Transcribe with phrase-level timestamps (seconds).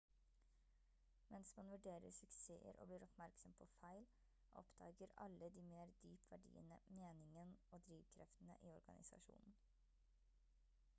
[1.33, 4.09] mens man vurderer suksesser og blir oppmerksom på feil
[4.63, 9.59] oppdager alle de mer dyp verdiene meningen og drivkreftene i organisasjonen